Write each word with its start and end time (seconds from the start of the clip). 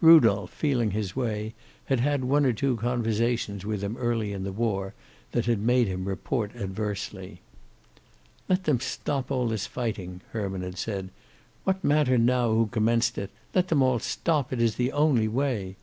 Rudolph, 0.00 0.50
feeling 0.52 0.90
his 0.90 1.14
way, 1.14 1.54
had 1.84 2.00
had 2.00 2.24
one 2.24 2.44
or 2.44 2.52
two 2.52 2.74
conversations 2.74 3.64
with 3.64 3.82
him 3.84 3.96
early 3.98 4.32
in 4.32 4.42
the 4.42 4.50
war 4.50 4.94
that 5.30 5.46
had 5.46 5.60
made 5.60 5.86
him 5.86 6.06
report 6.08 6.50
adversely. 6.56 7.40
"Let 8.48 8.64
them 8.64 8.80
stop 8.80 9.30
all 9.30 9.46
this 9.46 9.68
fighting," 9.68 10.22
Herman 10.32 10.62
had 10.62 10.76
said. 10.76 11.10
"What 11.62 11.84
matter 11.84 12.18
now 12.18 12.52
who 12.52 12.66
commenced 12.66 13.16
it? 13.16 13.30
Let 13.54 13.68
them 13.68 13.80
all 13.80 14.00
stop. 14.00 14.52
It 14.52 14.60
is 14.60 14.74
the 14.74 14.90
only 14.90 15.28
way." 15.28 15.76